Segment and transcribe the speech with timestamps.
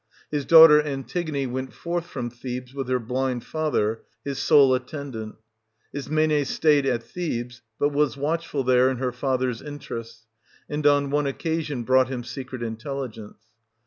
[0.31, 5.35] His daughter Antigone went forth from Thebes with her blind father^ his sole attendant:
[5.93, 10.25] Ismene stayed at Thebes^ but was watchful there in her father^ s interests,
[10.67, 13.43] and on one occasion brought him secret intelligence.